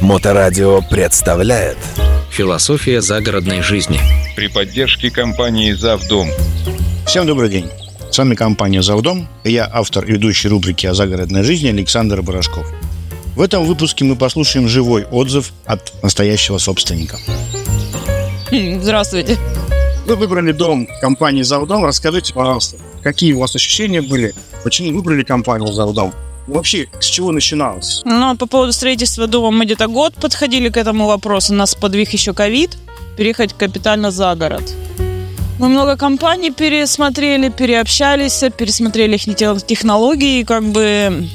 Моторадио 0.00 0.80
представляет 0.80 1.76
Философия 2.30 3.02
загородной 3.02 3.60
жизни. 3.60 4.00
при 4.34 4.48
поддержке 4.48 5.10
компании 5.10 5.72
«Завдом». 5.72 6.28
Всем 7.06 7.26
добрый 7.26 7.50
день. 7.50 7.68
С 8.10 8.16
вами 8.16 8.34
компания 8.34 8.80
«Завдом» 8.82 9.28
и 9.44 9.52
я 9.52 9.68
автор 9.70 10.06
и 10.06 10.12
ведущий 10.12 10.48
рубрики 10.48 10.86
о 10.86 10.94
загородной 10.94 11.42
жизни 11.42 11.68
Александр 11.68 12.22
Барашков. 12.22 12.66
В 13.36 13.42
этом 13.42 13.66
выпуске 13.66 14.06
мы 14.06 14.16
послушаем 14.16 14.68
живой 14.68 15.04
отзыв 15.04 15.52
от 15.66 15.92
настоящего 16.02 16.56
собственника. 16.56 17.18
Здравствуйте. 18.50 19.36
Вы 20.06 20.16
выбрали 20.16 20.52
дом 20.52 20.88
компании 21.02 21.42
«Завдом». 21.42 21.84
Расскажите, 21.84 22.32
пожалуйста, 22.32 22.78
какие 23.02 23.34
у 23.34 23.40
вас 23.40 23.54
ощущения 23.54 24.00
были? 24.00 24.34
Почему 24.64 24.92
выбрали 24.92 25.24
компанию 25.24 25.70
«Завдом»? 25.72 26.14
Вообще, 26.50 26.88
с 27.00 27.04
чего 27.06 27.30
начиналось? 27.30 28.02
Ну, 28.04 28.36
по 28.36 28.46
поводу 28.46 28.72
строительства 28.72 29.26
дома 29.28 29.50
мы 29.52 29.64
где-то 29.64 29.86
год 29.86 30.14
подходили 30.14 30.68
к 30.68 30.76
этому 30.76 31.06
вопросу. 31.06 31.54
Нас 31.54 31.74
подвиг 31.76 32.10
еще 32.12 32.34
ковид. 32.34 32.76
Переехать 33.16 33.52
капитально 33.52 34.10
за 34.10 34.34
город. 34.34 34.62
Мы 35.60 35.68
много 35.68 35.96
компаний 35.96 36.50
пересмотрели, 36.50 37.50
переобщались, 37.50 38.42
пересмотрели 38.56 39.14
их 39.16 39.24
те- 39.36 39.56
технологии, 39.66 40.42
как 40.42 40.64
бы 40.64 41.28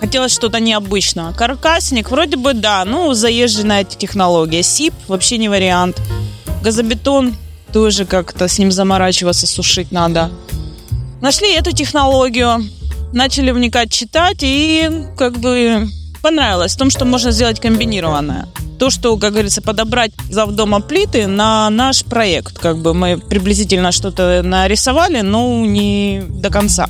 хотелось 0.00 0.32
что-то 0.32 0.60
необычное. 0.60 1.32
Каркасник, 1.32 2.10
вроде 2.10 2.36
бы 2.36 2.52
да, 2.54 2.84
ну, 2.84 3.12
заезжий 3.14 3.64
на 3.64 3.80
эти 3.80 3.96
технологии. 3.96 4.62
СИП 4.62 4.94
вообще 5.08 5.38
не 5.38 5.48
вариант. 5.48 6.00
Газобетон 6.62 7.34
тоже 7.72 8.04
как-то 8.04 8.46
с 8.48 8.58
ним 8.58 8.70
заморачиваться, 8.70 9.46
сушить 9.46 9.90
надо. 9.92 10.30
Нашли 11.20 11.52
эту 11.54 11.72
технологию, 11.72 12.64
начали 13.12 13.50
вникать, 13.50 13.92
читать, 13.92 14.38
и 14.42 14.88
как 15.16 15.38
бы 15.38 15.88
понравилось 16.22 16.74
в 16.74 16.78
том, 16.78 16.90
что 16.90 17.04
можно 17.04 17.30
сделать 17.30 17.60
комбинированное. 17.60 18.46
То, 18.78 18.90
что, 18.90 19.16
как 19.16 19.32
говорится, 19.32 19.60
подобрать 19.60 20.12
завдома 20.30 20.80
плиты 20.80 21.26
на 21.26 21.68
наш 21.70 22.04
проект. 22.04 22.58
Как 22.58 22.78
бы 22.78 22.94
мы 22.94 23.18
приблизительно 23.18 23.92
что-то 23.92 24.42
нарисовали, 24.42 25.20
но 25.20 25.64
не 25.66 26.22
до 26.28 26.50
конца. 26.50 26.88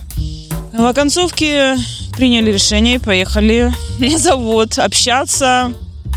В 0.73 0.85
оконцовке 0.85 1.77
приняли 2.17 2.53
решение 2.53 3.01
поехали 3.01 3.73
на 3.99 4.19
завод 4.19 4.79
общаться, 4.79 5.73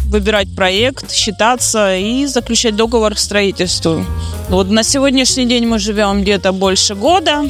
выбирать 0.06 0.56
проект, 0.56 1.12
считаться 1.12 1.95
и 1.95 2.26
заключать 2.28 2.76
договор 2.76 3.16
к 3.16 3.20
строительству. 3.20 4.06
Вот 4.50 4.70
на 4.70 4.84
сегодняшний 4.84 5.45
день 5.45 5.66
мы 5.66 5.80
живем 5.80 6.22
где-то 6.22 6.52
больше 6.52 6.94
года. 6.94 7.45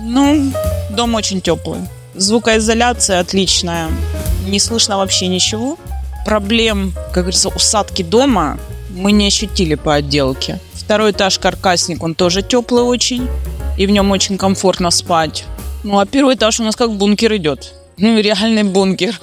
Ну, 0.00 0.52
дом 0.90 1.14
очень 1.14 1.40
теплый. 1.40 1.80
Звукоизоляция 2.14 3.20
отличная. 3.20 3.88
Не 4.46 4.58
слышно 4.58 4.96
вообще 4.96 5.28
ничего. 5.28 5.78
Проблем, 6.26 6.92
как 7.06 7.24
говорится, 7.24 7.48
усадки 7.48 8.02
дома 8.02 8.58
мы 8.90 9.12
не 9.12 9.26
ощутили 9.26 9.74
по 9.74 9.94
отделке. 9.94 10.60
Второй 10.74 11.12
этаж 11.12 11.38
каркасник, 11.38 12.02
он 12.02 12.14
тоже 12.14 12.42
теплый 12.42 12.82
очень. 12.82 13.28
И 13.78 13.86
в 13.86 13.90
нем 13.90 14.10
очень 14.10 14.36
комфортно 14.36 14.90
спать. 14.90 15.44
Ну, 15.84 15.98
а 15.98 16.06
первый 16.06 16.34
этаж 16.34 16.60
у 16.60 16.64
нас 16.64 16.76
как 16.76 16.92
бункер 16.92 17.34
идет. 17.36 17.74
Ну, 17.96 18.18
реальный 18.20 18.64
бункер. 18.64 19.18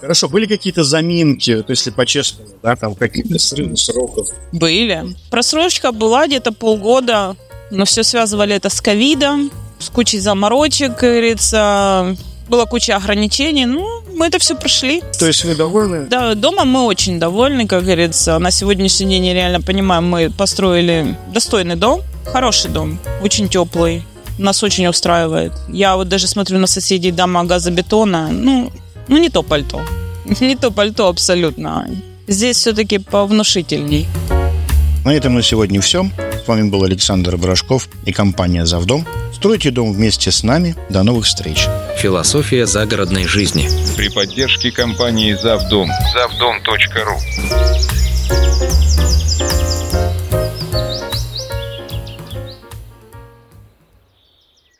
Хорошо, 0.00 0.28
были 0.28 0.46
какие-то 0.46 0.82
заминки, 0.82 1.62
то 1.62 1.70
если 1.70 1.90
по-честному, 1.90 2.48
да, 2.62 2.74
там 2.74 2.94
какие-то 2.94 3.38
срывы 3.38 3.76
сроков? 3.76 4.28
Были. 4.50 5.14
Просрочка 5.30 5.92
была 5.92 6.26
где-то 6.26 6.52
полгода, 6.52 7.36
но 7.70 7.84
все 7.84 8.02
связывали 8.02 8.54
это 8.54 8.70
с 8.70 8.80
ковидом, 8.80 9.50
с 9.80 9.88
кучей 9.88 10.20
заморочек, 10.20 10.92
как 10.96 11.10
говорится, 11.10 12.16
была 12.48 12.66
куча 12.66 12.96
ограничений. 12.96 13.66
Ну, 13.66 14.02
мы 14.14 14.26
это 14.26 14.38
все 14.38 14.54
прошли. 14.54 15.02
То 15.18 15.26
есть 15.26 15.44
вы 15.44 15.54
довольны? 15.54 16.06
Да, 16.06 16.34
дома 16.34 16.64
мы 16.64 16.82
очень 16.84 17.18
довольны, 17.18 17.66
как 17.66 17.84
говорится. 17.84 18.38
На 18.38 18.50
сегодняшний 18.50 19.06
день 19.06 19.26
я 19.26 19.34
реально 19.34 19.60
понимаю, 19.60 20.02
мы 20.02 20.30
построили 20.30 21.16
достойный 21.32 21.76
дом, 21.76 22.02
хороший 22.26 22.70
дом, 22.70 22.98
очень 23.22 23.48
теплый. 23.48 24.02
Нас 24.38 24.62
очень 24.62 24.86
устраивает. 24.86 25.52
Я 25.68 25.96
вот 25.96 26.08
даже 26.08 26.26
смотрю 26.26 26.58
на 26.58 26.66
соседей 26.66 27.10
дома 27.10 27.44
газобетона. 27.44 28.28
Ну, 28.30 28.72
ну 29.08 29.16
не 29.16 29.28
то 29.28 29.42
пальто. 29.42 29.82
Не 30.40 30.56
то 30.56 30.70
пальто 30.70 31.08
абсолютно. 31.08 31.88
Здесь 32.26 32.58
все-таки 32.58 32.98
повнушительней. 32.98 34.06
На 35.04 35.14
этом 35.14 35.34
на 35.34 35.42
сегодня 35.42 35.80
все. 35.80 36.08
С 36.50 36.52
вами 36.52 36.68
был 36.68 36.82
Александр 36.82 37.36
Барашков 37.36 37.88
и 38.04 38.12
компания 38.12 38.66
«Завдом». 38.66 39.06
Стройте 39.32 39.70
дом 39.70 39.92
вместе 39.92 40.32
с 40.32 40.42
нами. 40.42 40.74
До 40.88 41.04
новых 41.04 41.26
встреч. 41.26 41.68
Философия 41.96 42.66
загородной 42.66 43.24
жизни. 43.24 43.68
При 43.96 44.08
поддержке 44.08 44.72
компании 44.72 45.34
«Завдом». 45.34 45.88
Завдом.ру 46.12 47.20